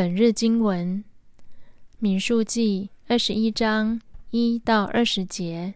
[0.00, 1.04] 本日经文：
[1.98, 4.00] 民数记二十一章
[4.30, 5.74] 一到二十节。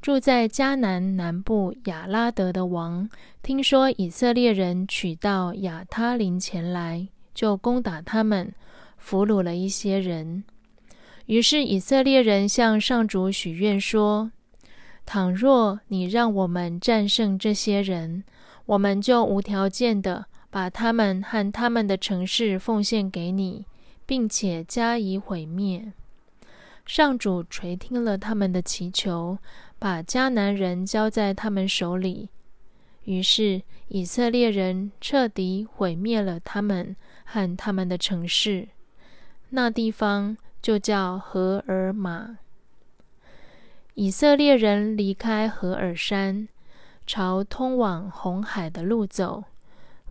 [0.00, 3.06] 住在迦南南部亚拉德的王，
[3.42, 8.54] 听说以色列人取到亚他林前来，就攻打他们，
[8.96, 10.42] 俘虏了一些人。
[11.26, 14.32] 于是以色列人向上主许愿说
[15.04, 18.24] ：“倘若你让我们战胜这些人，
[18.64, 23.66] 我们就无条件的。”把他们和他们的城市奉献给你，
[24.06, 25.92] 并且加以毁灭。
[26.86, 29.36] 上主垂听了他们的祈求，
[29.80, 32.28] 把迦南人交在他们手里。
[33.02, 38.68] 于是以色列人彻底毁灭了他们和他们的城市。
[39.48, 42.38] 那地方就叫何尔玛。
[43.94, 46.46] 以色列人离开何尔山，
[47.04, 49.42] 朝通往红海的路走。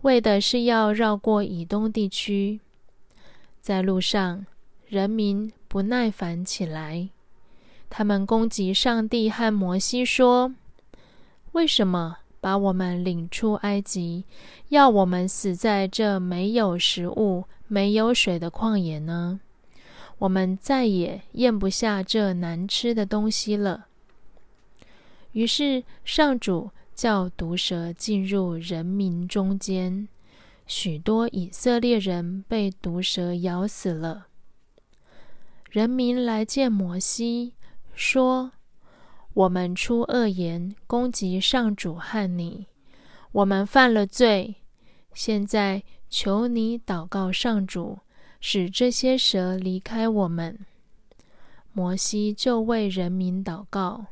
[0.04, 2.60] 为的是要绕过以东地区，
[3.62, 4.44] 在路上，
[4.86, 7.08] 人民不耐烦起来，
[7.88, 10.54] 他们攻击上帝和摩西，说
[11.52, 14.24] ：“为什么把我们领出埃及，
[14.68, 19.40] 要我们死在这没有食物、没有水的旷野呢？
[20.18, 23.86] 我们再也咽不下这难吃的东西了。”
[25.32, 26.70] 于是上主。
[26.94, 30.08] 叫毒蛇进入人民中间，
[30.66, 34.28] 许多以色列人被毒蛇咬死了。
[35.70, 37.54] 人民来见摩西，
[37.94, 38.52] 说
[39.34, 42.66] ：“我们出恶言攻击上主和你，
[43.32, 44.54] 我们犯了罪。
[45.12, 47.98] 现在求你祷告上主，
[48.40, 50.58] 使这些蛇离开我们。”
[51.76, 54.06] 摩西就为人民祷告。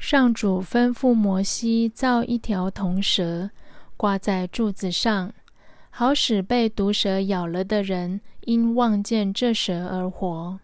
[0.00, 3.50] 上主吩咐摩西造一条铜蛇，
[3.98, 5.30] 挂在柱子上，
[5.90, 10.58] 好使被毒蛇咬了的人因望见这蛇而活。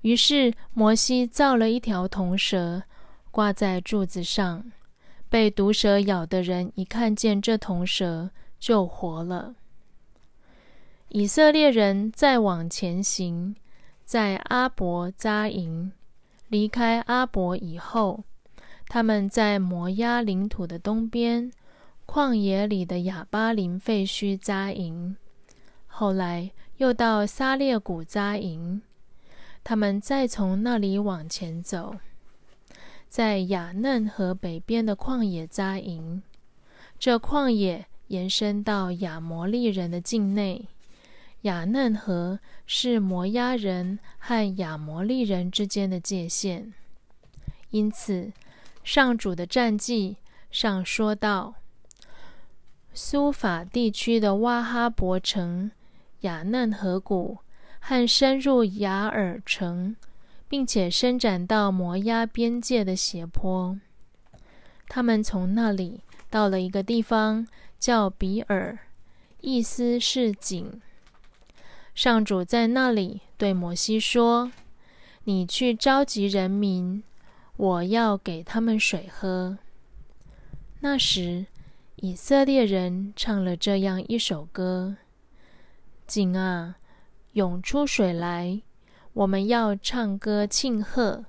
[0.00, 2.84] 于是摩西造了一条铜蛇，
[3.30, 4.72] 挂在柱子上，
[5.28, 9.54] 被毒蛇咬的人一看见这铜蛇就活了。
[11.10, 13.54] 以色列人再往前行，
[14.06, 15.92] 在阿伯扎营，
[16.48, 18.24] 离开阿伯以后。
[18.94, 21.50] 他们在摩押领土的东边
[22.06, 25.16] 旷野里的亚巴林废墟扎营，
[25.88, 28.80] 后来又到撒列谷扎营。
[29.64, 31.96] 他们再从那里往前走，
[33.08, 36.22] 在雅嫩河北边的旷野扎营。
[36.96, 40.68] 这旷野延伸到亚摩利人的境内。
[41.40, 46.72] 雅嫩河是摩押人和亚摩利人之间的界限，
[47.70, 48.32] 因此。
[48.84, 50.18] 上主的战绩
[50.50, 51.54] 上说道
[52.92, 55.70] ：“苏法地区的瓦哈伯城、
[56.20, 57.38] 雅嫩河谷
[57.80, 59.96] 和深入雅尔城，
[60.48, 63.76] 并且伸展到摩押边界的斜坡。
[64.86, 67.48] 他们从那里到了一个地方，
[67.80, 68.78] 叫比尔，
[69.40, 70.80] 意思是井。
[71.94, 74.52] 上主在那里对摩西说
[75.24, 77.02] ：‘你去召集人民。’”
[77.56, 79.58] 我要给他们水喝。
[80.80, 81.46] 那时，
[81.96, 84.96] 以色列人唱了这样一首歌
[86.06, 86.76] ：“井啊，
[87.32, 88.60] 涌出水来！
[89.12, 91.24] 我们要唱歌庆贺。”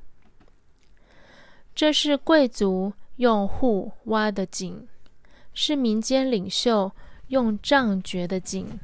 [1.75, 4.87] 这是贵族用户挖的井，
[5.53, 6.91] 是民间领袖
[7.27, 8.79] 用杖掘的井。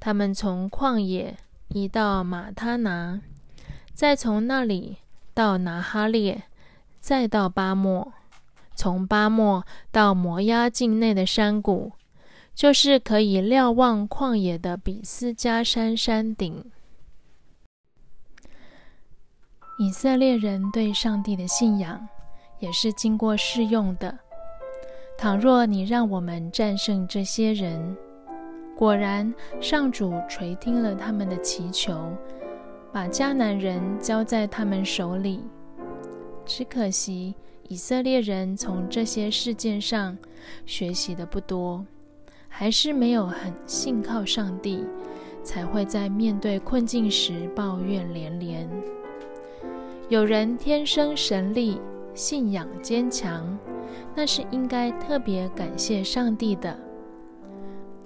[0.00, 1.36] 他们从旷野
[1.68, 3.22] 移到马他拿，
[3.94, 4.98] 再从那里
[5.32, 6.42] 到拿哈列。
[7.04, 8.14] 再到巴莫，
[8.74, 11.92] 从巴莫到摩押境内的山谷，
[12.54, 16.64] 就是可以瞭望旷野的比斯加山山顶。
[19.78, 22.08] 以色列人对上帝的信仰
[22.58, 24.18] 也是经过试用的。
[25.18, 27.94] 倘若你让我们战胜这些人，
[28.74, 29.30] 果然
[29.60, 32.10] 上主垂听了他们的祈求，
[32.90, 35.44] 把迦南人交在他们手里。
[36.46, 37.34] 只可惜，
[37.68, 40.16] 以色列人从这些事件上
[40.66, 41.84] 学习的不多，
[42.48, 44.84] 还是没有很信靠上帝，
[45.42, 48.68] 才会在面对困境时抱怨连连。
[50.08, 51.80] 有人天生神力，
[52.14, 53.58] 信仰坚强，
[54.14, 56.78] 那是应该特别感谢上帝的。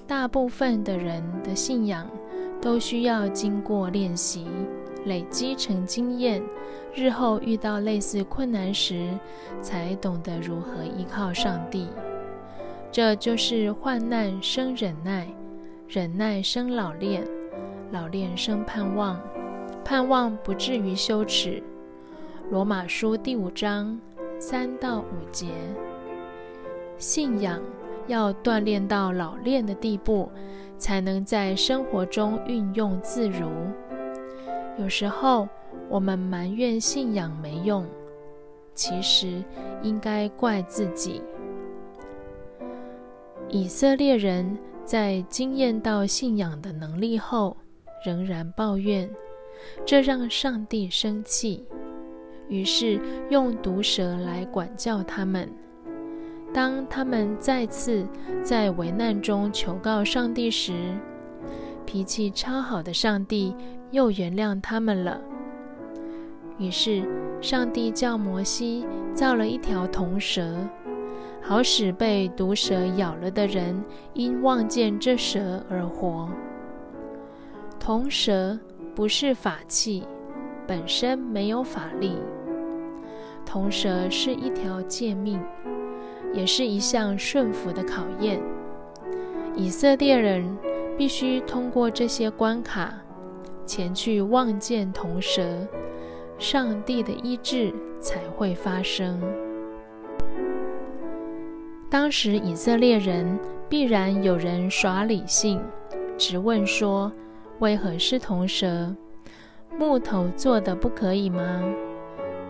[0.06, 2.08] 大部分的人的信仰
[2.62, 4.46] 都需要经过练习。
[5.04, 6.42] 累积成经验，
[6.94, 9.08] 日后遇到类似困难时，
[9.62, 11.88] 才懂得如何依靠上帝。
[12.90, 15.28] 这就是患难生忍耐，
[15.88, 17.26] 忍耐生老练，
[17.90, 19.20] 老练生盼望，
[19.84, 21.62] 盼望不至于羞耻。
[22.50, 24.00] 罗马书第五章
[24.38, 25.46] 三到五节。
[26.96, 27.60] 信仰
[28.06, 30.30] 要锻炼到老练的地步，
[30.78, 33.48] 才能在生活中运用自如。
[34.78, 35.48] 有时候
[35.88, 37.84] 我们埋怨信仰没用，
[38.74, 39.42] 其实
[39.82, 41.20] 应该怪自己。
[43.48, 47.56] 以色列人在经验到信仰的能力后，
[48.04, 49.10] 仍然抱怨，
[49.84, 51.64] 这让上帝生气，
[52.48, 55.48] 于是用毒蛇来管教他们。
[56.54, 58.06] 当他们再次
[58.42, 60.94] 在危难中求告上帝时，
[61.84, 63.54] 脾气超好的上帝
[63.90, 65.20] 又原谅他们了。
[66.58, 67.02] 于是，
[67.40, 70.56] 上帝叫摩西造了一条铜蛇，
[71.40, 73.82] 好使被毒蛇咬了的人
[74.14, 76.28] 因望见这蛇而活。
[77.78, 78.58] 铜蛇
[78.94, 80.04] 不是法器，
[80.66, 82.16] 本身没有法力。
[83.46, 85.40] 铜蛇是一条诫命。
[86.34, 88.38] 也是一项顺服的考验。
[89.56, 90.44] 以色列人
[90.94, 92.92] 必须通过这些关卡，
[93.68, 95.44] 前去望见铜蛇，
[96.38, 99.20] 上帝的医治才会发生。
[101.90, 103.38] 当时以色列人
[103.68, 105.60] 必然有人耍理性，
[106.16, 107.12] 直问说
[107.60, 108.94] ：“为何是铜蛇？
[109.78, 111.62] 木头做的不可以吗？”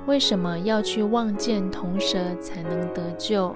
[0.07, 3.55] 为什么要去望见铜蛇才能得救？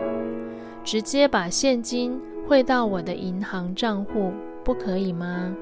[0.85, 4.33] 直接把现金汇到我的银行账户
[4.63, 5.57] 不可以吗？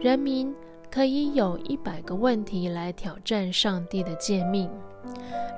[0.00, 0.54] 人民
[0.90, 4.70] 可以有一百个问题来挑战上帝的诫命，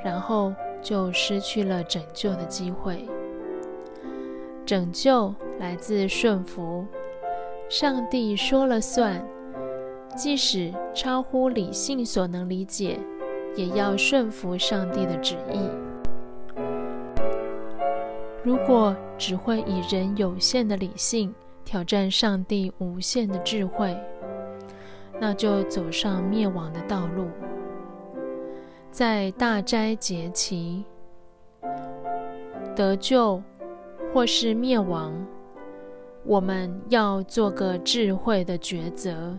[0.04, 0.52] 然后
[0.82, 3.06] 就失去了拯救的机会。
[4.64, 6.86] 拯救来自顺服，
[7.68, 9.24] 上帝说了算，
[10.16, 12.98] 即使超乎理性所能理解。
[13.56, 15.58] 也要顺服上帝的旨意。
[18.44, 21.34] 如果只会以人有限的理性
[21.64, 23.96] 挑战上帝无限的智慧，
[25.20, 27.26] 那就走上灭亡的道路。
[28.90, 30.84] 在大斋节期
[32.74, 33.40] 得救
[34.12, 35.14] 或是灭亡，
[36.24, 39.36] 我们要做个智慧的抉择。